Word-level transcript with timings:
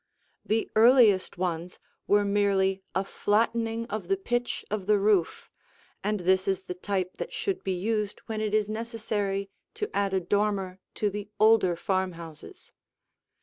The 0.43 0.67
earliest 0.75 1.37
ones 1.37 1.77
were 2.07 2.25
merely 2.25 2.81
a 2.95 3.03
flattening 3.03 3.85
of 3.85 4.07
the 4.07 4.17
pitch 4.17 4.65
of 4.71 4.87
the 4.87 4.97
roof, 4.97 5.51
and 6.03 6.21
this 6.21 6.47
is 6.47 6.63
the 6.63 6.73
type 6.73 7.17
that 7.17 7.31
should 7.31 7.63
be 7.63 7.77
used 7.77 8.19
when 8.25 8.41
it 8.41 8.55
is 8.55 8.67
necessary 8.67 9.51
to 9.75 9.95
add 9.95 10.15
a 10.15 10.19
dormer 10.19 10.79
to 10.95 11.11
the 11.11 11.29
older 11.39 11.75
farmhouses. 11.75 12.71